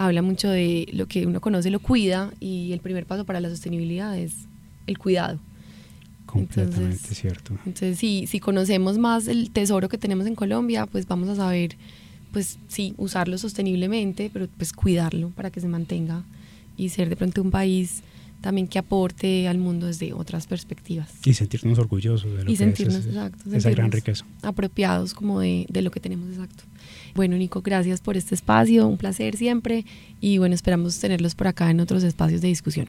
habla 0.00 0.22
mucho 0.22 0.48
de 0.48 0.88
lo 0.94 1.06
que 1.06 1.26
uno 1.26 1.42
conoce, 1.42 1.68
lo 1.68 1.78
cuida 1.78 2.32
y 2.40 2.72
el 2.72 2.80
primer 2.80 3.04
paso 3.04 3.26
para 3.26 3.38
la 3.38 3.50
sostenibilidad 3.50 4.18
es 4.18 4.32
el 4.86 4.96
cuidado. 4.96 5.38
Completamente 6.24 7.14
cierto. 7.14 7.52
Entonces, 7.66 7.98
si, 7.98 8.26
si 8.26 8.40
conocemos 8.40 8.96
más 8.96 9.28
el 9.28 9.50
tesoro 9.50 9.90
que 9.90 9.98
tenemos 9.98 10.26
en 10.26 10.34
Colombia, 10.34 10.86
pues 10.86 11.06
vamos 11.06 11.28
a 11.28 11.36
saber, 11.36 11.76
pues 12.32 12.58
sí, 12.68 12.94
usarlo 12.96 13.36
sosteniblemente, 13.36 14.30
pero 14.32 14.48
pues 14.56 14.72
cuidarlo 14.72 15.28
para 15.30 15.50
que 15.50 15.60
se 15.60 15.68
mantenga 15.68 16.24
y 16.78 16.88
ser 16.88 17.10
de 17.10 17.16
pronto 17.16 17.42
un 17.42 17.50
país 17.50 18.02
también 18.40 18.68
que 18.68 18.78
aporte 18.78 19.48
al 19.48 19.58
mundo 19.58 19.86
desde 19.86 20.14
otras 20.14 20.46
perspectivas. 20.46 21.12
Y 21.26 21.34
sentirnos 21.34 21.78
orgullosos 21.78 22.34
de 22.38 22.44
lo 22.44 22.50
y 22.50 22.56
sentirnos, 22.56 23.04
exacto, 23.04 23.54
esa 23.54 23.68
gran 23.68 23.92
riqueza. 23.92 24.24
Apropiados 24.40 25.12
como 25.12 25.40
de, 25.40 25.66
de 25.68 25.82
lo 25.82 25.90
que 25.90 26.00
tenemos, 26.00 26.30
exacto. 26.30 26.64
Bueno, 27.14 27.36
Nico, 27.36 27.62
gracias 27.62 28.00
por 28.00 28.16
este 28.16 28.34
espacio, 28.34 28.86
un 28.86 28.96
placer 28.96 29.36
siempre 29.36 29.84
y 30.20 30.38
bueno, 30.38 30.54
esperamos 30.54 30.98
tenerlos 30.98 31.34
por 31.34 31.48
acá 31.48 31.70
en 31.70 31.80
otros 31.80 32.02
espacios 32.02 32.40
de 32.40 32.48
discusión. 32.48 32.88